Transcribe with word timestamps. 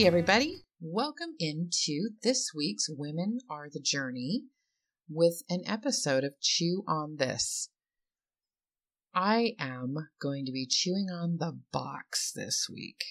Howdy, 0.00 0.06
everybody. 0.06 0.64
Welcome 0.80 1.34
into 1.38 2.12
this 2.22 2.52
week's 2.56 2.88
Women 2.88 3.40
Are 3.50 3.68
the 3.70 3.82
Journey 3.82 4.44
with 5.10 5.42
an 5.50 5.60
episode 5.66 6.24
of 6.24 6.40
Chew 6.40 6.84
on 6.88 7.16
This. 7.16 7.68
I 9.14 9.56
am 9.58 10.08
going 10.18 10.46
to 10.46 10.52
be 10.52 10.66
chewing 10.66 11.08
on 11.12 11.36
the 11.36 11.60
box 11.70 12.32
this 12.34 12.66
week. 12.72 13.04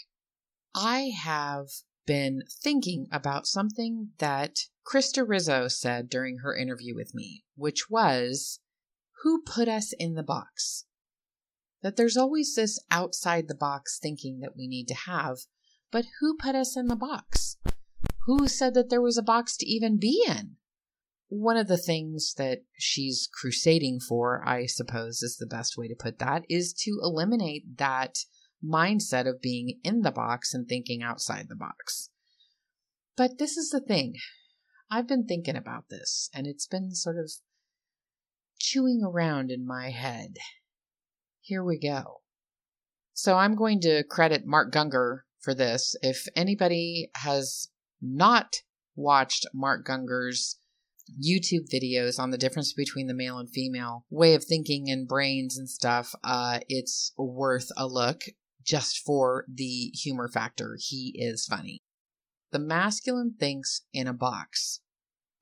I 0.74 1.12
have 1.16 1.68
been 2.08 2.42
thinking 2.64 3.06
about 3.12 3.46
something 3.46 4.10
that 4.18 4.62
Krista 4.84 5.24
Rizzo 5.24 5.68
said 5.68 6.10
during 6.10 6.40
her 6.40 6.58
interview 6.58 6.96
with 6.96 7.14
me, 7.14 7.44
which 7.56 7.88
was 7.92 8.62
Who 9.22 9.44
put 9.44 9.68
us 9.68 9.94
in 10.00 10.16
the 10.16 10.24
box? 10.24 10.86
That 11.84 11.98
there's 11.98 12.18
always 12.18 12.56
this 12.56 12.80
outside 12.90 13.48
the 13.48 13.54
box 13.54 14.00
thinking 14.02 14.40
that 14.40 14.58
we 14.58 14.68
need 14.68 14.88
to 14.88 14.96
have, 14.96 15.38
but 15.92 16.06
who 16.20 16.38
put 16.38 16.56
us 16.56 16.78
in 16.78 16.88
the 16.88 16.96
box? 16.96 17.58
Who 18.26 18.48
said 18.48 18.74
that 18.76 18.90
there 18.90 19.02
was 19.02 19.18
a 19.18 19.24
box 19.24 19.58
to 19.58 19.66
even 19.66 19.98
be 19.98 20.24
in? 20.28 20.56
One 21.30 21.58
of 21.58 21.68
the 21.68 21.78
things 21.78 22.34
that 22.38 22.60
she's 22.78 23.30
crusading 23.32 24.00
for, 24.00 24.44
I 24.48 24.66
suppose 24.66 25.22
is 25.22 25.38
the 25.38 25.46
best 25.46 25.78
way 25.78 25.88
to 25.88 25.96
put 25.96 26.20
that, 26.20 26.44
is 26.50 26.74
to 26.86 27.00
eliminate 27.02 27.78
that 27.78 28.20
mindset 28.64 29.28
of 29.28 29.42
being 29.42 29.80
in 29.84 30.02
the 30.02 30.12
box 30.12 30.54
and 30.54 30.68
thinking 30.68 31.02
outside 31.04 31.48
the 31.50 31.56
box. 31.56 32.10
But 33.16 33.38
this 33.38 33.58
is 33.58 33.70
the 33.70 33.80
thing. 33.80 34.16
I've 34.92 35.08
been 35.08 35.26
thinking 35.26 35.56
about 35.56 35.90
this, 35.90 36.30
and 36.34 36.48
it's 36.48 36.66
been 36.66 36.96
sort 36.96 37.18
of 37.18 37.32
chewing 38.60 39.02
around 39.04 39.52
in 39.52 39.66
my 39.66 39.92
head. 39.92 40.38
Here 41.42 41.64
we 41.64 41.80
go. 41.80 42.22
So 43.14 43.36
I'm 43.36 43.56
going 43.56 43.82
to 43.82 44.04
credit 44.04 44.46
Mark 44.46 44.74
Gungor 44.74 45.20
for 45.40 45.54
this. 45.54 45.96
If 46.02 46.28
anybody 46.36 47.10
has 47.16 47.70
not 48.02 48.58
watched 48.96 49.48
Mark 49.54 49.86
Gungor's 49.86 50.60
YouTube 51.20 51.70
videos 51.74 52.20
on 52.20 52.30
the 52.30 52.38
difference 52.38 52.74
between 52.74 53.08
the 53.08 53.14
male 53.14 53.38
and 53.38 53.50
female 53.50 54.06
way 54.10 54.36
of 54.36 54.44
thinking 54.44 54.90
and 54.90 55.08
brains 55.08 55.58
and 55.58 55.70
stuff, 55.70 56.14
uh, 56.24 56.60
it's 56.68 57.14
worth 57.18 57.70
a 57.78 57.88
look 57.88 58.24
just 58.64 59.00
for 59.00 59.46
the 59.52 59.92
humor 59.94 60.30
factor. 60.30 60.78
He 60.80 61.14
is 61.16 61.46
funny. 61.46 61.80
The 62.52 62.60
masculine 62.60 63.36
thinks 63.40 63.82
in 63.94 64.08
a 64.08 64.14
box 64.14 64.82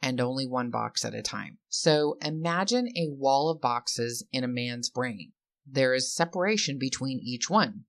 and 0.01 0.21
only 0.21 0.45
one 0.45 0.69
box 0.69 1.03
at 1.03 1.15
a 1.15 1.21
time. 1.21 1.57
So 1.69 2.17
imagine 2.21 2.87
a 2.95 3.09
wall 3.09 3.49
of 3.49 3.61
boxes 3.61 4.25
in 4.31 4.43
a 4.43 4.47
man's 4.47 4.89
brain. 4.89 5.31
There 5.65 5.93
is 5.93 6.13
separation 6.13 6.77
between 6.77 7.19
each 7.19 7.49
one, 7.49 7.85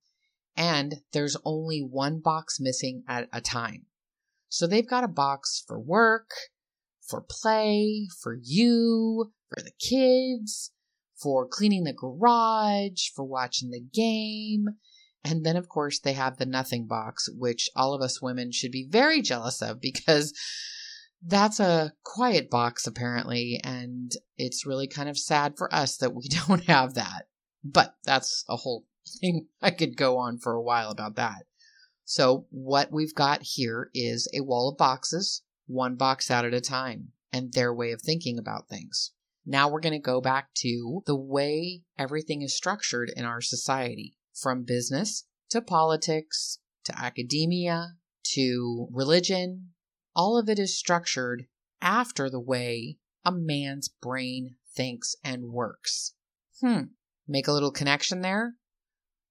and 0.58 0.96
there's 1.12 1.36
only 1.44 1.80
one 1.80 2.18
box 2.18 2.58
missing 2.58 3.04
at 3.08 3.28
a 3.32 3.40
time. 3.40 3.86
So 4.48 4.66
they've 4.66 4.88
got 4.88 5.04
a 5.04 5.08
box 5.08 5.62
for 5.64 5.78
work, 5.78 6.30
for 7.06 7.24
play, 7.30 8.08
for 8.20 8.36
you, 8.42 9.32
for 9.48 9.62
the 9.62 9.70
kids, 9.78 10.72
for 11.14 11.46
cleaning 11.46 11.84
the 11.84 11.92
garage, 11.92 13.10
for 13.14 13.24
watching 13.24 13.70
the 13.70 13.80
game. 13.80 14.66
And 15.24 15.46
then, 15.46 15.56
of 15.56 15.68
course, 15.68 16.00
they 16.00 16.14
have 16.14 16.38
the 16.38 16.46
nothing 16.46 16.86
box, 16.86 17.28
which 17.32 17.70
all 17.76 17.94
of 17.94 18.02
us 18.02 18.20
women 18.20 18.50
should 18.50 18.72
be 18.72 18.88
very 18.88 19.22
jealous 19.22 19.62
of 19.62 19.80
because 19.80 20.34
that's 21.24 21.60
a 21.60 21.92
quiet 22.02 22.50
box, 22.50 22.84
apparently. 22.86 23.60
And 23.62 24.10
it's 24.36 24.66
really 24.66 24.88
kind 24.88 25.08
of 25.08 25.18
sad 25.18 25.54
for 25.56 25.72
us 25.72 25.98
that 25.98 26.14
we 26.14 26.28
don't 26.48 26.64
have 26.64 26.94
that. 26.94 27.28
But 27.62 27.94
that's 28.04 28.44
a 28.48 28.56
whole 28.56 28.86
thing. 29.08 29.48
I 29.62 29.70
could 29.70 29.96
go 29.96 30.16
on 30.18 30.38
for 30.38 30.54
a 30.54 30.62
while 30.62 30.90
about 30.90 31.16
that. 31.16 31.44
So, 32.04 32.46
what 32.50 32.90
we've 32.90 33.14
got 33.14 33.42
here 33.42 33.90
is 33.92 34.28
a 34.32 34.40
wall 34.40 34.70
of 34.70 34.78
boxes, 34.78 35.42
one 35.66 35.96
box 35.96 36.30
out 36.30 36.44
at 36.44 36.54
a 36.54 36.60
time, 36.60 37.12
and 37.32 37.52
their 37.52 37.74
way 37.74 37.92
of 37.92 38.00
thinking 38.00 38.38
about 38.38 38.68
things. 38.68 39.12
Now 39.44 39.68
we're 39.68 39.80
going 39.80 39.94
to 39.94 39.98
go 39.98 40.20
back 40.20 40.48
to 40.58 41.02
the 41.06 41.16
way 41.16 41.82
everything 41.98 42.42
is 42.42 42.54
structured 42.54 43.10
in 43.16 43.24
our 43.24 43.40
society 43.40 44.16
from 44.34 44.64
business 44.64 45.24
to 45.50 45.62
politics 45.62 46.58
to 46.84 46.98
academia 46.98 47.94
to 48.34 48.88
religion. 48.90 49.70
All 50.14 50.38
of 50.38 50.48
it 50.48 50.58
is 50.58 50.78
structured 50.78 51.46
after 51.80 52.28
the 52.28 52.40
way 52.40 52.98
a 53.24 53.32
man's 53.32 53.88
brain 53.88 54.56
thinks 54.74 55.14
and 55.24 55.50
works. 55.50 56.14
Hmm. 56.60 56.82
Make 57.26 57.48
a 57.48 57.52
little 57.52 57.72
connection 57.72 58.20
there? 58.22 58.54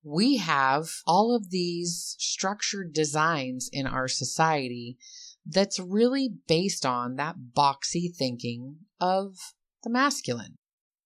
We 0.07 0.37
have 0.37 0.89
all 1.05 1.35
of 1.35 1.49
these 1.49 2.15
structured 2.17 2.93
designs 2.93 3.69
in 3.73 3.85
our 3.85 4.07
society 4.07 4.97
that's 5.45 5.79
really 5.79 6.29
based 6.47 6.85
on 6.85 7.15
that 7.15 7.35
boxy 7.53 8.15
thinking 8.15 8.77
of 9.01 9.35
the 9.83 9.89
masculine. 9.89 10.55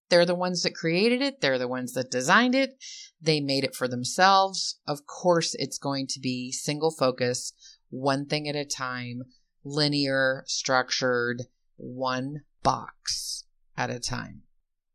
They're 0.09 0.25
the 0.25 0.35
ones 0.35 0.61
that 0.61 0.75
created 0.75 1.21
it, 1.21 1.41
they're 1.41 1.57
the 1.57 1.67
ones 1.67 1.93
that 1.93 2.11
designed 2.11 2.53
it, 2.53 2.77
they 3.19 3.39
made 3.39 3.63
it 3.63 3.75
for 3.75 3.87
themselves. 3.87 4.79
Of 4.87 5.07
course, 5.07 5.55
it's 5.57 5.79
going 5.79 6.05
to 6.07 6.19
be 6.19 6.51
single 6.51 6.91
focus, 6.91 7.53
one 7.89 8.27
thing 8.27 8.47
at 8.47 8.55
a 8.55 8.65
time, 8.65 9.23
linear, 9.63 10.43
structured, 10.45 11.43
one 11.77 12.41
box 12.61 13.45
at 13.75 13.89
a 13.89 13.99
time. 13.99 14.43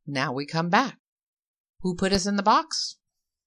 Now 0.06 0.32
we 0.32 0.46
come 0.46 0.68
back. 0.68 0.98
Who 1.80 1.96
put 1.96 2.12
us 2.12 2.26
in 2.26 2.36
the 2.36 2.42
box? 2.44 2.98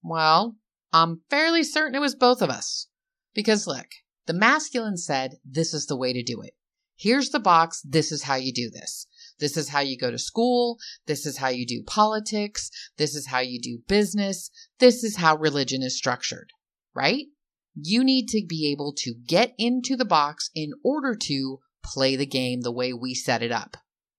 Well, 0.04 0.56
I'm 0.92 1.22
fairly 1.30 1.64
certain 1.64 1.96
it 1.96 2.02
was 2.02 2.16
both 2.16 2.42
of 2.42 2.50
us. 2.50 2.88
Because 3.34 3.68
look, 3.68 3.88
the 4.26 4.34
masculine 4.34 4.98
said, 4.98 5.36
This 5.46 5.74
is 5.74 5.86
the 5.86 5.98
way 5.98 6.14
to 6.14 6.24
do 6.24 6.42
it. 6.42 6.54
Here's 6.96 7.30
the 7.30 7.40
box. 7.40 7.82
This 7.82 8.12
is 8.12 8.24
how 8.24 8.36
you 8.36 8.52
do 8.52 8.70
this. 8.70 9.08
This 9.40 9.56
is 9.56 9.70
how 9.70 9.80
you 9.80 9.98
go 9.98 10.12
to 10.12 10.18
school. 10.18 10.78
This 11.06 11.26
is 11.26 11.38
how 11.38 11.48
you 11.48 11.66
do 11.66 11.82
politics. 11.86 12.70
This 12.98 13.16
is 13.16 13.28
how 13.28 13.40
you 13.40 13.60
do 13.62 13.80
business. 13.88 14.52
This 14.80 15.04
is 15.04 15.16
how 15.16 15.38
religion 15.38 15.82
is 15.82 15.96
structured, 15.96 16.52
right? 16.94 17.28
You 17.76 18.04
need 18.04 18.28
to 18.30 18.46
be 18.46 18.70
able 18.72 18.94
to 18.98 19.14
get 19.14 19.54
into 19.58 19.96
the 19.96 20.04
box 20.04 20.50
in 20.54 20.72
order 20.84 21.16
to 21.16 21.60
play 21.84 22.18
the 22.18 22.26
game 22.26 22.62
the 22.62 22.72
way 22.72 22.92
we 22.92 23.14
set 23.14 23.42
it 23.42 23.52
up. 23.52 23.78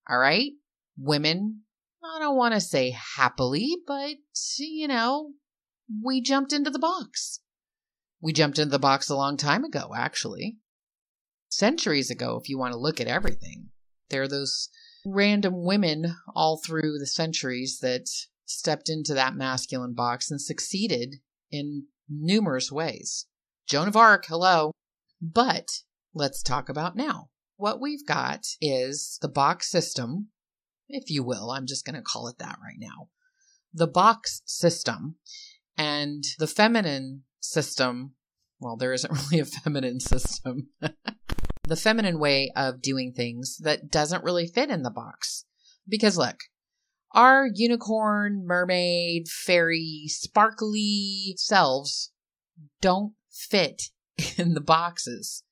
All 0.08 0.18
right? 0.18 0.52
Women, 0.96 1.62
I 2.02 2.18
don't 2.18 2.36
want 2.36 2.54
to 2.54 2.60
say 2.60 2.96
happily, 3.16 3.76
but 3.86 4.14
you 4.58 4.88
know, 4.88 5.32
we 6.02 6.20
jumped 6.20 6.52
into 6.52 6.70
the 6.70 6.78
box. 6.78 7.40
We 8.20 8.32
jumped 8.32 8.58
into 8.58 8.70
the 8.70 8.78
box 8.78 9.08
a 9.08 9.16
long 9.16 9.36
time 9.36 9.64
ago, 9.64 9.92
actually. 9.96 10.58
Centuries 11.48 12.10
ago, 12.10 12.38
if 12.40 12.48
you 12.48 12.58
want 12.58 12.72
to 12.72 12.78
look 12.78 13.00
at 13.00 13.06
everything. 13.06 13.70
There 14.10 14.22
are 14.22 14.28
those 14.28 14.68
random 15.06 15.64
women 15.64 16.16
all 16.34 16.60
through 16.64 16.98
the 16.98 17.06
centuries 17.06 17.78
that 17.80 18.08
stepped 18.44 18.88
into 18.88 19.14
that 19.14 19.34
masculine 19.34 19.94
box 19.94 20.30
and 20.30 20.40
succeeded 20.40 21.16
in 21.50 21.86
numerous 22.08 22.70
ways. 22.70 23.26
Joan 23.66 23.88
of 23.88 23.96
Arc, 23.96 24.26
hello. 24.26 24.72
But 25.22 25.68
let's 26.14 26.42
talk 26.42 26.68
about 26.68 26.96
now. 26.96 27.30
What 27.56 27.80
we've 27.80 28.06
got 28.06 28.46
is 28.60 29.18
the 29.20 29.28
box 29.28 29.70
system, 29.70 30.28
if 30.88 31.10
you 31.10 31.22
will. 31.22 31.50
I'm 31.50 31.66
just 31.66 31.84
going 31.84 31.96
to 31.96 32.02
call 32.02 32.28
it 32.28 32.38
that 32.38 32.58
right 32.62 32.78
now. 32.78 33.08
The 33.72 33.86
box 33.86 34.42
system 34.46 35.16
and 35.76 36.24
the 36.38 36.46
feminine 36.46 37.22
system, 37.40 38.14
well, 38.60 38.76
there 38.76 38.92
isn't 38.92 39.12
really 39.30 39.40
a 39.40 39.44
feminine 39.44 40.00
system. 40.00 40.68
the 41.64 41.76
feminine 41.76 42.18
way 42.18 42.52
of 42.56 42.82
doing 42.82 43.12
things 43.12 43.58
that 43.58 43.90
doesn't 43.90 44.24
really 44.24 44.46
fit 44.46 44.70
in 44.70 44.82
the 44.82 44.90
box. 44.90 45.44
Because 45.88 46.16
look, 46.16 46.36
our 47.12 47.48
unicorn, 47.52 48.44
mermaid, 48.46 49.28
fairy, 49.28 50.04
sparkly 50.06 51.34
selves 51.36 52.12
don't 52.80 53.14
fit 53.30 53.84
in 54.36 54.54
the 54.54 54.60
boxes. 54.60 55.42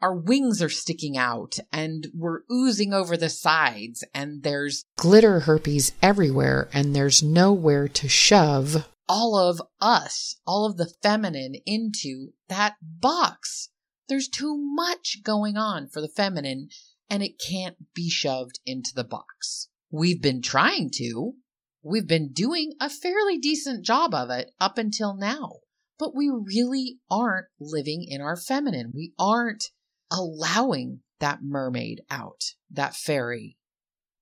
Our 0.00 0.14
wings 0.14 0.62
are 0.62 0.68
sticking 0.68 1.16
out 1.16 1.58
and 1.72 2.06
we're 2.14 2.42
oozing 2.52 2.92
over 2.92 3.16
the 3.16 3.28
sides, 3.28 4.04
and 4.14 4.44
there's 4.44 4.84
glitter 4.96 5.40
herpes 5.40 5.92
everywhere, 6.00 6.68
and 6.72 6.94
there's 6.94 7.20
nowhere 7.20 7.88
to 7.88 8.08
shove 8.08 8.86
all 9.08 9.36
of 9.36 9.60
us, 9.80 10.36
all 10.46 10.66
of 10.66 10.76
the 10.76 10.92
feminine 11.02 11.54
into 11.66 12.32
that 12.48 12.76
box. 12.82 13.70
There's 14.08 14.28
too 14.28 14.56
much 14.56 15.18
going 15.22 15.56
on 15.56 15.88
for 15.88 16.00
the 16.00 16.08
feminine 16.08 16.68
and 17.10 17.22
it 17.22 17.40
can't 17.40 17.76
be 17.94 18.10
shoved 18.10 18.60
into 18.66 18.90
the 18.94 19.04
box. 19.04 19.68
We've 19.90 20.20
been 20.20 20.42
trying 20.42 20.90
to. 20.96 21.34
We've 21.82 22.06
been 22.06 22.32
doing 22.32 22.74
a 22.80 22.90
fairly 22.90 23.38
decent 23.38 23.84
job 23.84 24.12
of 24.12 24.30
it 24.30 24.50
up 24.60 24.76
until 24.76 25.16
now, 25.16 25.60
but 25.98 26.14
we 26.14 26.28
really 26.28 26.98
aren't 27.10 27.46
living 27.58 28.04
in 28.06 28.20
our 28.20 28.36
feminine. 28.36 28.92
We 28.94 29.14
aren't 29.18 29.70
allowing 30.10 31.00
that 31.20 31.40
mermaid 31.42 32.02
out, 32.10 32.42
that 32.70 32.94
fairy, 32.94 33.56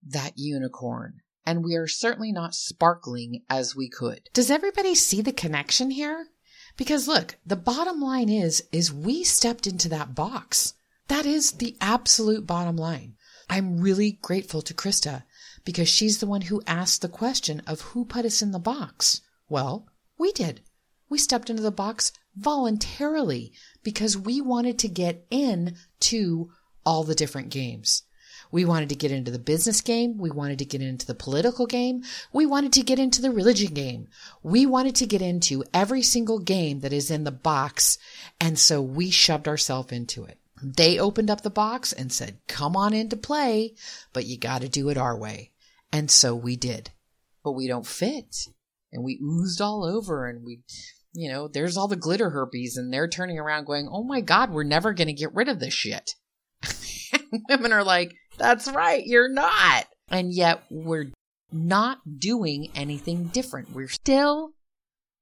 that 0.06 0.34
unicorn, 0.36 1.20
and 1.46 1.64
we 1.64 1.76
are 1.76 1.87
certainly 1.87 2.32
not 2.32 2.54
sparkling 2.54 3.43
as 3.48 3.76
we 3.76 3.88
could. 3.88 4.28
Does 4.34 4.50
everybody 4.50 4.94
see 4.94 5.22
the 5.22 5.32
connection 5.32 5.90
here? 5.93 6.26
Because 6.76 7.08
look, 7.08 7.38
the 7.46 7.56
bottom 7.56 8.00
line 8.00 8.28
is, 8.28 8.64
is 8.72 8.93
we 8.93 9.25
stepped 9.25 9.66
into 9.66 9.88
that 9.88 10.14
box. 10.14 10.75
That 11.08 11.25
is 11.25 11.52
the 11.52 11.76
absolute 11.81 12.46
bottom 12.46 12.76
line. 12.76 13.14
I'm 13.48 13.81
really 13.81 14.19
grateful 14.20 14.60
to 14.62 14.75
Krista 14.75 15.22
because 15.64 15.88
she's 15.88 16.19
the 16.19 16.26
one 16.26 16.43
who 16.43 16.62
asked 16.66 17.00
the 17.00 17.08
question 17.08 17.62
of 17.66 17.81
who 17.81 18.04
put 18.04 18.25
us 18.25 18.43
in 18.43 18.50
the 18.50 18.58
box. 18.58 19.20
Well, 19.48 19.87
we 20.19 20.32
did. 20.32 20.62
We 21.08 21.19
stepped 21.19 21.48
into 21.48 21.62
the 21.62 21.70
box 21.70 22.12
voluntarily 22.34 23.52
because 23.84 24.19
we 24.19 24.40
wanted 24.40 24.78
to 24.81 24.88
get 24.88 25.25
in 25.31 25.76
to 26.00 26.50
all 26.84 27.04
the 27.04 27.14
different 27.14 27.50
games. 27.50 28.02
We 28.56 28.64
wanted 28.64 28.88
to 28.88 28.94
get 28.94 29.12
into 29.12 29.31
the 29.31 29.38
business 29.38 29.82
game. 29.82 30.17
We 30.17 30.31
wanted 30.31 30.61
to 30.61 30.64
get 30.64 30.81
into 30.81 31.05
the 31.05 31.14
political 31.14 31.67
game. 31.67 32.05
We 32.32 32.47
wanted 32.47 32.73
to 32.73 32.82
get 32.82 32.99
into 32.99 33.20
the 33.20 33.31
religion 33.31 33.75
game. 33.75 34.08
We 34.43 34.64
wanted 34.64 34.94
to 34.94 35.06
get 35.06 35.20
into 35.20 35.62
every 35.75 36.00
single 36.00 36.38
game 36.38 36.81
that 36.81 36.91
is 36.91 37.11
in 37.11 37.25
the 37.25 37.31
box. 37.31 37.99
And 38.41 38.58
so 38.58 38.81
we 38.81 39.11
shoved 39.11 39.47
ourselves 39.47 39.93
into 39.93 40.25
it. 40.25 40.38
They 40.62 40.99
opened 40.99 41.29
up 41.29 41.43
the 41.43 41.50
box 41.50 41.93
and 41.93 42.11
said, 42.11 42.38
come 42.49 42.76
on 42.76 42.94
in 42.94 43.11
to 43.11 43.17
play, 43.19 43.75
but 44.14 44.25
you 44.25 44.38
got 44.38 44.62
to 44.62 44.70
do 44.70 44.88
it 44.88 44.97
our 44.97 45.19
way. 45.19 45.53
And 45.93 46.11
so 46.11 46.35
we 46.35 46.56
did. 46.56 46.93
But 47.44 47.53
we 47.53 47.69
don't 47.69 47.87
fit. 47.87 48.37
And 48.91 49.05
we 49.05 49.20
oozed 49.23 49.61
all 49.61 49.85
over 49.85 50.26
and 50.26 50.47
we, 50.47 50.61
you 51.12 51.31
know, 51.31 51.47
there's 51.47 51.76
all 51.76 51.88
the 51.88 51.94
glitter 51.94 52.31
herpes 52.31 52.79
and 52.79 52.91
they're 52.91 53.06
turning 53.06 53.38
around 53.38 53.67
going, 53.67 53.87
oh 53.93 54.03
my 54.03 54.23
God, 54.23 54.50
we're 54.50 54.64
never 54.64 54.94
going 54.94 55.08
to 55.08 55.12
get 55.12 55.35
rid 55.35 55.50
of 55.50 55.61
this 55.61 55.75
shit. 55.75 56.12
women 57.49 57.73
are 57.73 57.85
like, 57.85 58.14
that's 58.36 58.68
right, 58.68 59.04
you're 59.04 59.28
not. 59.28 59.86
And 60.08 60.32
yet 60.32 60.62
we're 60.70 61.12
not 61.52 61.98
doing 62.18 62.70
anything 62.74 63.24
different. 63.24 63.72
We're 63.72 63.88
still 63.88 64.52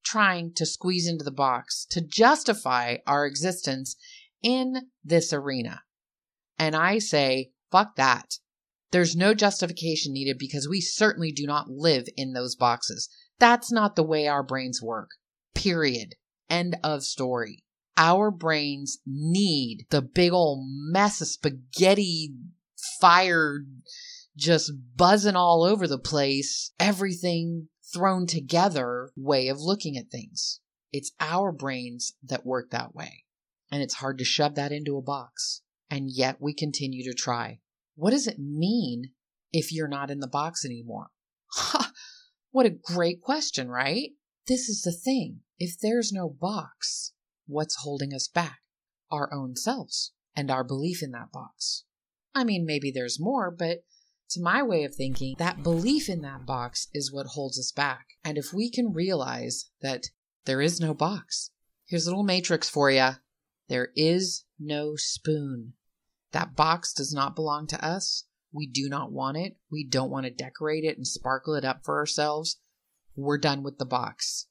trying 0.04 0.52
to 0.54 0.66
squeeze 0.66 1.08
into 1.08 1.24
the 1.24 1.30
box 1.30 1.86
to 1.90 2.00
justify 2.00 2.96
our 3.06 3.26
existence 3.26 3.96
in 4.42 4.88
this 5.02 5.32
arena. 5.32 5.82
And 6.58 6.76
I 6.76 6.98
say, 6.98 7.50
fuck 7.72 7.96
that. 7.96 8.38
There's 8.92 9.16
no 9.16 9.34
justification 9.34 10.12
needed 10.12 10.38
because 10.38 10.68
we 10.68 10.80
certainly 10.80 11.32
do 11.32 11.46
not 11.46 11.68
live 11.68 12.06
in 12.16 12.32
those 12.32 12.54
boxes. 12.54 13.08
That's 13.40 13.72
not 13.72 13.96
the 13.96 14.04
way 14.04 14.28
our 14.28 14.44
brains 14.44 14.80
work. 14.80 15.10
Period. 15.54 16.14
End 16.48 16.76
of 16.84 17.02
story. 17.02 17.64
Our 17.96 18.30
brains 18.30 18.98
need 19.06 19.86
the 19.90 20.02
big 20.02 20.32
old 20.32 20.64
mess 20.64 21.20
of 21.20 21.28
spaghetti 21.28 22.34
fire 23.00 23.64
just 24.36 24.72
buzzing 24.96 25.36
all 25.36 25.62
over 25.62 25.86
the 25.86 25.98
place, 25.98 26.72
everything 26.80 27.68
thrown 27.92 28.26
together 28.26 29.10
way 29.16 29.48
of 29.48 29.60
looking 29.60 29.96
at 29.96 30.10
things. 30.10 30.60
It's 30.92 31.12
our 31.20 31.52
brains 31.52 32.14
that 32.22 32.46
work 32.46 32.70
that 32.70 32.94
way 32.94 33.24
and 33.74 33.82
it's 33.82 33.94
hard 33.94 34.18
to 34.18 34.24
shove 34.24 34.54
that 34.54 34.70
into 34.70 34.96
a 34.96 35.02
box. 35.02 35.62
And 35.90 36.08
yet 36.08 36.36
we 36.40 36.54
continue 36.54 37.02
to 37.10 37.12
try. 37.12 37.58
What 37.96 38.12
does 38.12 38.28
it 38.28 38.38
mean 38.38 39.10
if 39.52 39.72
you're 39.72 39.88
not 39.88 40.12
in 40.12 40.20
the 40.20 40.28
box 40.28 40.64
anymore? 40.64 41.08
Ha! 41.54 41.90
What 42.52 42.66
a 42.66 42.70
great 42.70 43.20
question, 43.20 43.68
right? 43.68 44.10
This 44.46 44.68
is 44.68 44.82
the 44.82 44.92
thing. 44.92 45.40
If 45.58 45.76
there's 45.80 46.12
no 46.12 46.28
box, 46.28 47.14
what's 47.48 47.82
holding 47.82 48.14
us 48.14 48.28
back? 48.28 48.60
Our 49.10 49.28
own 49.34 49.56
selves 49.56 50.12
and 50.36 50.52
our 50.52 50.62
belief 50.62 51.02
in 51.02 51.10
that 51.10 51.32
box. 51.32 51.82
I 52.34 52.44
mean, 52.44 52.66
maybe 52.66 52.90
there's 52.90 53.20
more, 53.20 53.50
but 53.50 53.84
to 54.30 54.40
my 54.40 54.62
way 54.62 54.84
of 54.84 54.94
thinking, 54.94 55.36
that 55.38 55.62
belief 55.62 56.08
in 56.08 56.22
that 56.22 56.46
box 56.46 56.88
is 56.92 57.12
what 57.12 57.26
holds 57.26 57.58
us 57.58 57.70
back. 57.70 58.06
And 58.24 58.36
if 58.36 58.52
we 58.52 58.70
can 58.70 58.92
realize 58.92 59.70
that 59.82 60.06
there 60.44 60.60
is 60.60 60.80
no 60.80 60.94
box, 60.94 61.50
here's 61.86 62.06
a 62.06 62.10
little 62.10 62.24
matrix 62.24 62.68
for 62.68 62.90
you. 62.90 63.10
There 63.68 63.90
is 63.94 64.44
no 64.58 64.96
spoon. 64.96 65.74
That 66.32 66.56
box 66.56 66.92
does 66.92 67.12
not 67.12 67.36
belong 67.36 67.66
to 67.68 67.84
us. 67.84 68.24
We 68.52 68.66
do 68.66 68.88
not 68.88 69.12
want 69.12 69.36
it. 69.36 69.56
We 69.70 69.84
don't 69.84 70.10
want 70.10 70.26
to 70.26 70.30
decorate 70.30 70.84
it 70.84 70.96
and 70.96 71.06
sparkle 71.06 71.54
it 71.54 71.64
up 71.64 71.84
for 71.84 71.98
ourselves. 71.98 72.58
We're 73.16 73.38
done 73.38 73.62
with 73.62 73.78
the 73.78 73.86
box. 73.86 74.46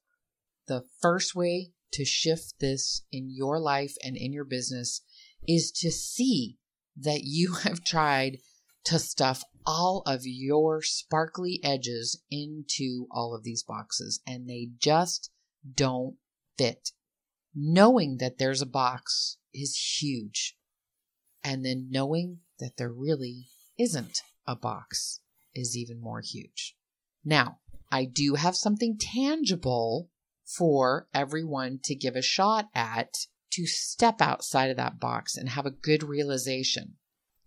The 0.68 0.86
first 1.02 1.36
way 1.36 1.72
to 1.92 2.06
shift 2.06 2.56
this 2.60 3.06
in 3.12 3.30
your 3.30 3.60
life 3.60 3.96
and 4.04 4.16
in 4.16 4.32
your 4.34 4.46
business 4.46 5.02
is 5.48 5.72
to 5.72 5.92
see 5.92 6.58
that 6.95 7.22
you 7.24 7.54
have 7.63 7.84
tried 7.84 8.38
to 8.86 9.00
stuff 9.00 9.44
all 9.66 10.04
of 10.06 10.22
your 10.24 10.81
sparkly 10.81 11.60
edges 11.63 12.22
into 12.30 13.07
all 13.12 13.34
of 13.34 13.44
these 13.44 13.63
boxes 13.63 14.22
and 14.28 14.48
they 14.50 14.68
just 14.78 15.31
don't 15.75 16.16
fit 16.57 16.92
knowing 17.56 18.18
that 18.18 18.38
there's 18.38 18.62
a 18.62 18.68
box 18.68 19.38
is 19.54 20.00
huge. 20.01 20.57
And 21.44 21.66
then 21.66 21.88
knowing 21.90 22.40
that 22.60 22.78
there 22.78 22.92
really 22.92 23.48
isn't 23.78 24.22
a 24.48 24.56
box 24.56 25.19
is 25.54 25.78
even 25.78 26.01
more 26.01 26.22
huge. 26.22 26.75
Now, 27.24 27.60
I 27.92 28.06
do 28.06 28.36
have 28.36 28.56
something 28.56 28.98
tangible 29.00 30.10
for 30.46 31.07
everyone 31.13 31.80
to 31.84 31.96
give 31.96 32.16
a 32.16 32.22
shot 32.22 32.69
at 32.74 33.28
to 33.54 33.66
step 33.66 34.22
outside 34.22 34.70
of 34.70 34.78
that 34.78 35.00
box 35.00 35.36
and 35.36 35.50
have 35.50 35.66
a 35.66 35.72
good 35.72 36.04
realization. 36.04 36.96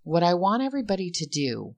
What 0.02 0.22
I 0.22 0.34
want 0.34 0.62
everybody 0.62 1.10
to 1.10 1.26
do 1.26 1.76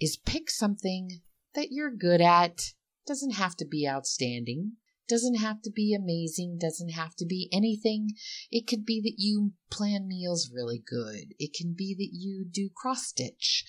is 0.00 0.16
pick 0.16 0.50
something 0.50 1.20
that 1.54 1.68
you're 1.70 1.94
good 1.94 2.20
at. 2.20 2.72
Doesn't 3.06 3.34
have 3.34 3.56
to 3.56 3.64
be 3.64 3.88
outstanding. 3.88 4.72
Doesn't 5.08 5.36
have 5.36 5.62
to 5.62 5.70
be 5.70 5.94
amazing, 5.94 6.58
doesn't 6.60 6.90
have 6.90 7.16
to 7.16 7.24
be 7.24 7.48
anything. 7.50 8.10
It 8.50 8.66
could 8.66 8.84
be 8.84 9.00
that 9.00 9.14
you 9.16 9.52
plan 9.70 10.06
meals 10.06 10.50
really 10.54 10.82
good. 10.86 11.34
It 11.38 11.54
can 11.54 11.72
be 11.72 11.94
that 11.94 12.10
you 12.12 12.44
do 12.44 12.68
cross 12.76 13.06
stitch. 13.06 13.64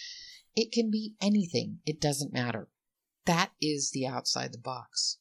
It 0.53 0.73
can 0.73 0.91
be 0.91 1.15
anything. 1.21 1.79
It 1.85 2.01
doesn't 2.01 2.33
matter. 2.33 2.67
That 3.25 3.51
is 3.61 3.91
the 3.91 4.05
outside 4.05 4.51
the 4.51 4.57
box. 4.57 5.19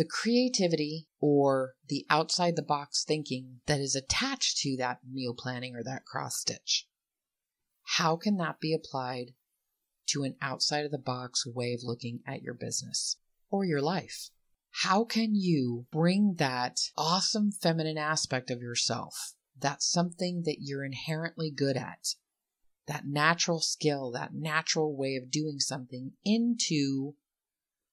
The 0.00 0.06
creativity 0.06 1.08
or 1.20 1.74
the 1.88 2.06
outside 2.08 2.56
the 2.56 2.62
box 2.62 3.04
thinking 3.04 3.60
that 3.66 3.80
is 3.80 3.94
attached 3.94 4.56
to 4.60 4.74
that 4.78 5.00
meal 5.06 5.34
planning 5.34 5.76
or 5.76 5.84
that 5.84 6.06
cross 6.06 6.38
stitch. 6.38 6.88
How 7.82 8.16
can 8.16 8.38
that 8.38 8.60
be 8.60 8.72
applied 8.72 9.34
to 10.06 10.22
an 10.22 10.36
outside 10.40 10.86
of 10.86 10.90
the 10.90 10.96
box 10.96 11.44
way 11.44 11.74
of 11.74 11.82
looking 11.82 12.22
at 12.26 12.40
your 12.40 12.54
business 12.54 13.18
or 13.50 13.66
your 13.66 13.82
life? 13.82 14.30
How 14.70 15.04
can 15.04 15.34
you 15.34 15.84
bring 15.92 16.36
that 16.38 16.80
awesome 16.96 17.52
feminine 17.52 17.98
aspect 17.98 18.50
of 18.50 18.62
yourself, 18.62 19.34
that 19.58 19.82
something 19.82 20.44
that 20.46 20.62
you're 20.62 20.82
inherently 20.82 21.50
good 21.50 21.76
at, 21.76 22.14
that 22.86 23.06
natural 23.06 23.60
skill, 23.60 24.12
that 24.12 24.32
natural 24.32 24.96
way 24.96 25.16
of 25.16 25.30
doing 25.30 25.60
something 25.60 26.12
into 26.24 27.16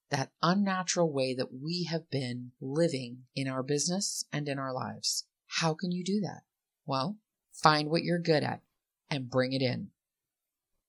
that 0.09 0.31
unnatural 0.41 1.11
way 1.11 1.33
that 1.33 1.53
we 1.53 1.87
have 1.89 2.09
been 2.09 2.51
living 2.61 3.23
in 3.35 3.47
our 3.47 3.63
business 3.63 4.25
and 4.31 4.47
in 4.47 4.59
our 4.59 4.73
lives? 4.73 5.25
How 5.47 5.73
can 5.73 5.91
you 5.91 6.03
do 6.03 6.21
that? 6.21 6.41
Well, 6.85 7.17
find 7.53 7.89
what 7.89 8.03
you're 8.03 8.19
good 8.19 8.43
at 8.43 8.61
and 9.09 9.29
bring 9.29 9.53
it 9.53 9.61
in. 9.61 9.89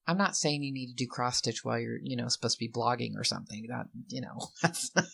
I'm 0.06 0.18
not 0.18 0.36
saying 0.36 0.62
you 0.62 0.72
need 0.72 0.88
to 0.88 0.94
do 0.94 1.06
cross 1.06 1.38
stitch 1.38 1.64
while 1.64 1.78
you're, 1.78 1.98
you 2.02 2.16
know, 2.16 2.28
supposed 2.28 2.58
to 2.58 2.64
be 2.64 2.72
blogging 2.72 3.12
or 3.16 3.24
something. 3.24 3.66
That, 3.68 3.88
you 4.08 4.22
know, 4.22 4.48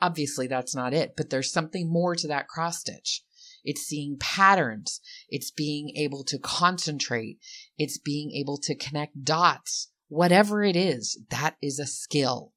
Obviously, 0.00 0.46
that's 0.46 0.74
not 0.74 0.92
it, 0.92 1.14
but 1.16 1.30
there's 1.30 1.52
something 1.52 1.90
more 1.90 2.14
to 2.16 2.28
that 2.28 2.48
cross 2.48 2.80
stitch. 2.80 3.22
It's 3.64 3.82
seeing 3.82 4.16
patterns. 4.18 5.00
It's 5.28 5.50
being 5.50 5.90
able 5.96 6.22
to 6.24 6.38
concentrate. 6.38 7.38
It's 7.78 7.98
being 7.98 8.32
able 8.32 8.58
to 8.58 8.74
connect 8.74 9.24
dots. 9.24 9.88
Whatever 10.08 10.62
it 10.62 10.76
is, 10.76 11.20
that 11.30 11.56
is 11.60 11.78
a 11.78 11.86
skill. 11.86 12.52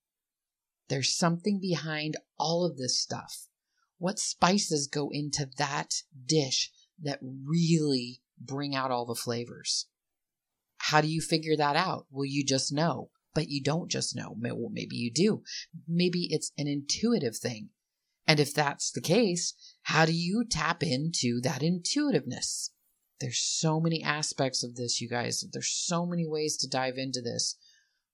There's 0.87 1.15
something 1.15 1.59
behind 1.59 2.17
all 2.37 2.65
of 2.65 2.77
this 2.77 2.99
stuff. 2.99 3.47
What 3.97 4.19
spices 4.19 4.87
go 4.87 5.09
into 5.11 5.49
that 5.57 6.03
dish 6.25 6.71
that 7.01 7.19
really 7.21 8.21
bring 8.39 8.75
out 8.75 8.91
all 8.91 9.05
the 9.05 9.15
flavors? 9.15 9.87
How 10.77 11.01
do 11.01 11.07
you 11.07 11.21
figure 11.21 11.57
that 11.57 11.75
out? 11.75 12.05
Well, 12.09 12.25
you 12.25 12.45
just 12.45 12.71
know 12.71 13.09
but 13.33 13.49
you 13.49 13.61
don't 13.61 13.89
just 13.89 14.15
know. 14.15 14.35
Well, 14.37 14.69
maybe 14.71 14.95
you 14.95 15.11
do. 15.11 15.43
Maybe 15.87 16.27
it's 16.31 16.51
an 16.57 16.67
intuitive 16.67 17.37
thing. 17.37 17.69
And 18.27 18.39
if 18.39 18.53
that's 18.53 18.91
the 18.91 19.01
case, 19.01 19.53
how 19.83 20.05
do 20.05 20.13
you 20.13 20.43
tap 20.43 20.83
into 20.83 21.41
that 21.41 21.63
intuitiveness? 21.63 22.71
There's 23.19 23.39
so 23.39 23.79
many 23.79 24.01
aspects 24.01 24.63
of 24.63 24.75
this, 24.75 25.01
you 25.01 25.09
guys. 25.09 25.45
There's 25.51 25.69
so 25.71 26.05
many 26.05 26.25
ways 26.25 26.55
to 26.57 26.69
dive 26.69 26.97
into 26.97 27.21
this. 27.21 27.55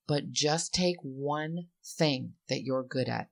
But 0.08 0.30
just 0.30 0.72
take 0.72 0.96
one 1.02 1.68
thing 1.84 2.34
that 2.48 2.62
you're 2.62 2.84
good 2.84 3.08
at 3.08 3.28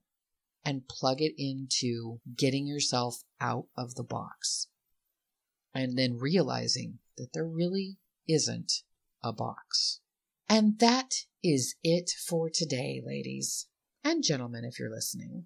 and 0.63 0.87
plug 0.87 1.21
it 1.21 1.33
into 1.37 2.19
getting 2.35 2.65
yourself 2.65 3.23
out 3.39 3.67
of 3.77 3.95
the 3.95 4.03
box. 4.03 4.67
And 5.73 5.97
then 5.97 6.17
realizing 6.17 6.99
that 7.17 7.33
there 7.33 7.47
really 7.47 7.97
isn't 8.27 8.83
a 9.23 9.33
box. 9.33 9.99
And 10.47 10.79
that 10.79 11.13
is 11.43 11.75
it 11.83 12.11
for 12.27 12.49
today, 12.49 13.01
ladies 13.05 13.67
and 14.03 14.23
gentlemen, 14.23 14.63
if 14.63 14.79
you're 14.79 14.93
listening. 14.93 15.45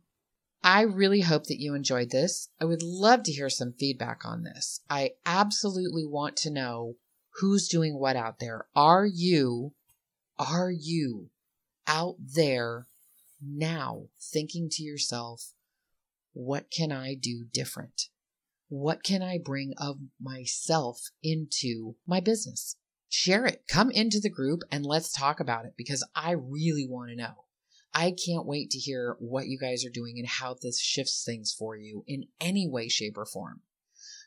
I 0.63 0.81
really 0.81 1.21
hope 1.21 1.45
that 1.45 1.61
you 1.61 1.73
enjoyed 1.73 2.11
this. 2.11 2.49
I 2.59 2.65
would 2.65 2.83
love 2.83 3.23
to 3.23 3.31
hear 3.31 3.49
some 3.49 3.73
feedback 3.73 4.25
on 4.25 4.43
this. 4.43 4.81
I 4.89 5.11
absolutely 5.25 6.05
want 6.05 6.35
to 6.37 6.49
know 6.49 6.95
who's 7.39 7.69
doing 7.69 7.97
what 7.97 8.17
out 8.17 8.39
there. 8.39 8.67
Are 8.75 9.05
you, 9.05 9.73
are 10.37 10.71
you 10.71 11.29
out 11.87 12.15
there 12.19 12.87
now 13.41 14.07
thinking 14.19 14.67
to 14.71 14.83
yourself, 14.83 15.53
what 16.33 16.69
can 16.69 16.91
I 16.91 17.15
do 17.15 17.45
different? 17.51 18.09
What 18.67 19.01
can 19.01 19.21
I 19.21 19.39
bring 19.43 19.73
of 19.77 19.97
myself 20.21 21.09
into 21.23 21.95
my 22.05 22.19
business? 22.19 22.75
Share 23.07 23.45
it. 23.45 23.63
Come 23.67 23.89
into 23.91 24.19
the 24.19 24.29
group 24.29 24.61
and 24.71 24.85
let's 24.85 25.11
talk 25.11 25.39
about 25.39 25.65
it 25.65 25.73
because 25.75 26.05
I 26.15 26.31
really 26.31 26.85
want 26.87 27.09
to 27.09 27.15
know. 27.15 27.45
I 27.93 28.11
can't 28.11 28.45
wait 28.45 28.69
to 28.71 28.77
hear 28.77 29.15
what 29.19 29.47
you 29.47 29.57
guys 29.57 29.83
are 29.85 29.91
doing 29.91 30.15
and 30.17 30.27
how 30.27 30.55
this 30.61 30.79
shifts 30.79 31.23
things 31.25 31.53
for 31.57 31.75
you 31.75 32.03
in 32.07 32.25
any 32.39 32.67
way, 32.67 32.87
shape, 32.87 33.17
or 33.17 33.25
form. 33.25 33.61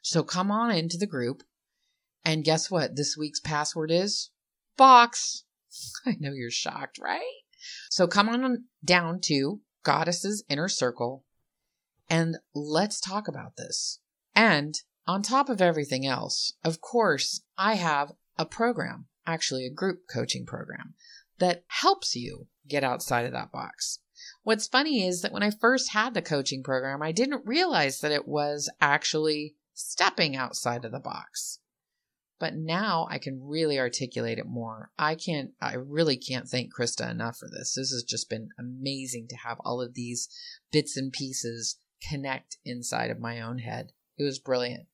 So 0.02 0.22
come 0.22 0.50
on 0.50 0.70
into 0.70 0.98
the 0.98 1.06
group. 1.06 1.42
And 2.24 2.44
guess 2.44 2.70
what? 2.70 2.96
This 2.96 3.16
week's 3.16 3.40
password 3.40 3.90
is 3.90 4.30
box. 4.76 5.44
I 6.06 6.16
know 6.18 6.32
you're 6.32 6.50
shocked, 6.50 6.98
right? 7.00 7.22
So 7.90 8.06
come 8.06 8.28
on 8.28 8.64
down 8.84 9.20
to 9.24 9.60
Goddess's 9.84 10.44
Inner 10.48 10.68
Circle 10.68 11.24
and 12.08 12.36
let's 12.54 13.00
talk 13.00 13.28
about 13.28 13.56
this. 13.56 14.00
And 14.34 14.74
on 15.06 15.22
top 15.22 15.48
of 15.48 15.62
everything 15.62 16.06
else, 16.06 16.52
of 16.64 16.80
course, 16.80 17.42
I 17.56 17.74
have 17.74 18.12
a 18.38 18.44
program, 18.44 19.06
actually 19.26 19.66
a 19.66 19.70
group 19.72 20.00
coaching 20.12 20.44
program 20.44 20.94
that 21.38 21.64
helps 21.68 22.14
you 22.14 22.48
get 22.68 22.84
outside 22.84 23.26
of 23.26 23.32
that 23.32 23.52
box. 23.52 23.98
What's 24.42 24.68
funny 24.68 25.06
is 25.06 25.22
that 25.22 25.32
when 25.32 25.42
I 25.42 25.50
first 25.50 25.92
had 25.92 26.14
the 26.14 26.22
coaching 26.22 26.62
program, 26.62 27.02
I 27.02 27.12
didn't 27.12 27.46
realize 27.46 28.00
that 28.00 28.12
it 28.12 28.26
was 28.26 28.70
actually 28.80 29.54
stepping 29.74 30.36
outside 30.36 30.84
of 30.84 30.92
the 30.92 31.00
box. 31.00 31.58
But 32.38 32.54
now 32.56 33.06
I 33.08 33.18
can 33.18 33.40
really 33.40 33.78
articulate 33.78 34.38
it 34.38 34.46
more. 34.46 34.90
I 34.98 35.14
can't, 35.14 35.50
I 35.60 35.74
really 35.74 36.16
can't 36.16 36.48
thank 36.48 36.74
Krista 36.74 37.08
enough 37.08 37.36
for 37.36 37.48
this. 37.48 37.74
This 37.74 37.92
has 37.92 38.04
just 38.06 38.28
been 38.28 38.48
amazing 38.58 39.28
to 39.28 39.36
have 39.36 39.58
all 39.64 39.80
of 39.80 39.94
these 39.94 40.28
bits 40.72 40.96
and 40.96 41.12
pieces 41.12 41.76
connect 42.08 42.58
inside 42.64 43.10
of 43.10 43.20
my 43.20 43.40
own 43.40 43.58
head. 43.58 43.92
It 44.18 44.24
was 44.24 44.40
brilliant. 44.40 44.86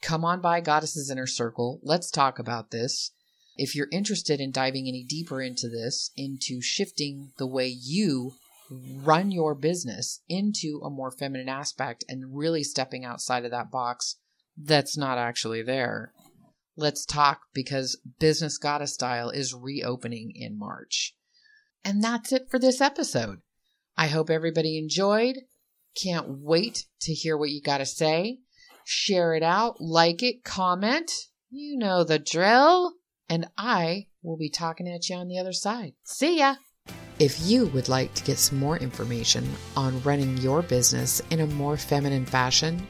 Come 0.00 0.24
on 0.24 0.40
by 0.40 0.60
Goddess's 0.60 1.10
Inner 1.10 1.26
Circle. 1.26 1.80
Let's 1.82 2.10
talk 2.10 2.38
about 2.38 2.70
this. 2.70 3.10
If 3.56 3.74
you're 3.74 3.88
interested 3.92 4.40
in 4.40 4.50
diving 4.50 4.88
any 4.88 5.04
deeper 5.04 5.40
into 5.40 5.68
this, 5.68 6.10
into 6.16 6.60
shifting 6.60 7.32
the 7.38 7.46
way 7.46 7.68
you 7.68 8.32
run 8.70 9.30
your 9.30 9.54
business 9.54 10.20
into 10.28 10.80
a 10.82 10.90
more 10.90 11.10
feminine 11.10 11.48
aspect 11.48 12.04
and 12.08 12.36
really 12.36 12.64
stepping 12.64 13.04
outside 13.04 13.44
of 13.44 13.50
that 13.50 13.70
box 13.70 14.16
that's 14.56 14.96
not 14.96 15.18
actually 15.18 15.62
there. 15.62 16.12
Let's 16.76 17.04
talk 17.04 17.42
because 17.52 18.00
Business 18.18 18.58
Goddess 18.58 18.94
Style 18.94 19.30
is 19.30 19.54
reopening 19.54 20.32
in 20.34 20.58
March. 20.58 21.14
And 21.84 22.02
that's 22.02 22.32
it 22.32 22.48
for 22.50 22.58
this 22.58 22.80
episode. 22.80 23.40
I 23.96 24.08
hope 24.08 24.30
everybody 24.30 24.78
enjoyed. 24.78 25.36
Can't 26.00 26.26
wait 26.28 26.86
to 27.02 27.12
hear 27.12 27.36
what 27.36 27.50
you 27.50 27.62
got 27.62 27.78
to 27.78 27.86
say. 27.86 28.38
Share 28.84 29.34
it 29.34 29.42
out, 29.42 29.80
like 29.80 30.22
it, 30.22 30.44
comment. 30.44 31.10
You 31.50 31.78
know 31.78 32.02
the 32.02 32.18
drill 32.18 32.94
and 33.28 33.48
I 33.56 34.06
will 34.22 34.36
be 34.36 34.48
talking 34.48 34.88
at 34.88 35.08
you 35.08 35.16
on 35.16 35.28
the 35.28 35.38
other 35.38 35.52
side. 35.52 35.94
See 36.04 36.38
ya! 36.38 36.56
If 37.18 37.40
you 37.46 37.66
would 37.68 37.88
like 37.88 38.12
to 38.14 38.24
get 38.24 38.38
some 38.38 38.58
more 38.58 38.76
information 38.76 39.48
on 39.76 40.02
running 40.02 40.36
your 40.38 40.62
business 40.62 41.22
in 41.30 41.40
a 41.40 41.46
more 41.46 41.76
feminine 41.76 42.26
fashion, 42.26 42.86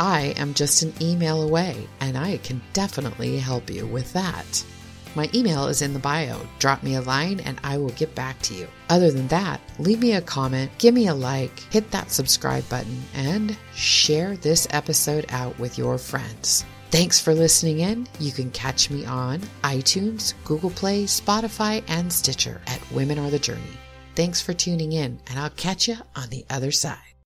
I 0.00 0.34
am 0.36 0.54
just 0.54 0.82
an 0.82 0.92
email 1.00 1.42
away 1.42 1.86
and 2.00 2.18
I 2.18 2.38
can 2.38 2.60
definitely 2.72 3.38
help 3.38 3.70
you 3.70 3.86
with 3.86 4.12
that. 4.12 4.64
My 5.14 5.30
email 5.34 5.66
is 5.66 5.82
in 5.82 5.92
the 5.92 5.98
bio. 5.98 6.40
Drop 6.58 6.82
me 6.82 6.94
a 6.96 7.00
line 7.00 7.40
and 7.40 7.58
I 7.64 7.78
will 7.78 7.88
get 7.90 8.14
back 8.14 8.40
to 8.42 8.54
you. 8.54 8.68
Other 8.90 9.10
than 9.10 9.26
that, 9.28 9.60
leave 9.78 10.00
me 10.00 10.12
a 10.12 10.20
comment, 10.20 10.70
give 10.78 10.94
me 10.94 11.08
a 11.08 11.14
like, 11.14 11.58
hit 11.72 11.90
that 11.90 12.12
subscribe 12.12 12.68
button, 12.68 13.02
and 13.14 13.56
share 13.74 14.36
this 14.36 14.68
episode 14.70 15.26
out 15.30 15.58
with 15.58 15.78
your 15.78 15.98
friends. 15.98 16.64
Thanks 16.90 17.20
for 17.20 17.34
listening 17.34 17.80
in. 17.80 18.08
You 18.18 18.32
can 18.32 18.50
catch 18.50 18.88
me 18.88 19.04
on 19.04 19.40
iTunes, 19.62 20.32
Google 20.44 20.70
Play, 20.70 21.04
Spotify, 21.04 21.84
and 21.86 22.10
Stitcher 22.10 22.62
at 22.66 22.80
Women 22.90 23.18
Are 23.18 23.30
the 23.30 23.38
Journey. 23.38 23.60
Thanks 24.14 24.40
for 24.40 24.54
tuning 24.54 24.92
in, 24.92 25.20
and 25.28 25.38
I'll 25.38 25.50
catch 25.50 25.86
you 25.86 25.96
on 26.16 26.30
the 26.30 26.46
other 26.48 26.72
side. 26.72 27.08